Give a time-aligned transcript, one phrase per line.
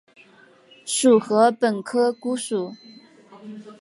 [0.83, 2.73] 属禾本科菰属。